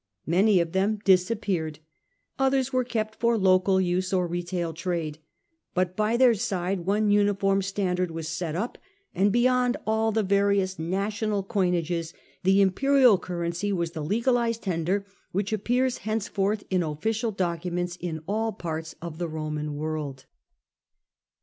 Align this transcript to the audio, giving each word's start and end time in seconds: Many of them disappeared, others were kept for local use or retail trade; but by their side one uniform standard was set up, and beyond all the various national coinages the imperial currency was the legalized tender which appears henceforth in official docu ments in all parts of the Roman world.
Many 0.25 0.59
of 0.59 0.71
them 0.71 0.97
disappeared, 1.05 1.77
others 2.39 2.73
were 2.73 2.83
kept 2.83 3.13
for 3.19 3.37
local 3.37 3.79
use 3.79 4.11
or 4.11 4.25
retail 4.25 4.73
trade; 4.73 5.19
but 5.75 5.95
by 5.95 6.17
their 6.17 6.33
side 6.33 6.87
one 6.87 7.11
uniform 7.11 7.61
standard 7.61 8.09
was 8.09 8.27
set 8.27 8.55
up, 8.55 8.79
and 9.13 9.31
beyond 9.31 9.77
all 9.85 10.11
the 10.11 10.23
various 10.23 10.79
national 10.79 11.43
coinages 11.43 12.13
the 12.41 12.61
imperial 12.63 13.19
currency 13.19 13.71
was 13.71 13.91
the 13.91 14.01
legalized 14.03 14.63
tender 14.63 15.05
which 15.33 15.53
appears 15.53 15.99
henceforth 15.99 16.63
in 16.71 16.81
official 16.81 17.31
docu 17.31 17.71
ments 17.71 17.95
in 17.97 18.23
all 18.27 18.51
parts 18.51 18.95
of 19.03 19.19
the 19.19 19.27
Roman 19.27 19.75
world. 19.75 20.25